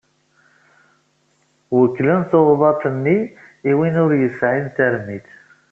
Wekklen 1.75 2.21
tuɣdaḍt-nni 2.29 3.19
i 3.69 3.71
win 3.77 3.95
ur 4.03 4.11
yesɛin 4.21 4.67
tarmit. 4.75 5.27